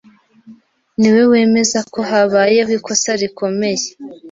[0.99, 3.85] niwe wemeza ko habayeho ikosa rikomeye